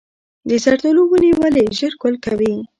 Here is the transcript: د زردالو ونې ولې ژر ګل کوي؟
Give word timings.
د 0.49 0.51
زردالو 0.63 1.03
ونې 1.07 1.31
ولې 1.39 1.63
ژر 1.77 1.93
ګل 2.01 2.15
کوي؟ 2.25 2.53